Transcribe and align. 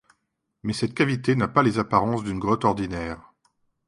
Mais 0.63 0.73
cette 0.73 0.95
cavité 0.95 1.35
n'a 1.35 1.47
pas 1.47 1.61
les 1.61 1.77
apparences 1.77 2.23
d'une 2.23 2.39
grotte 2.39 2.65
ordinaire. 2.65 3.21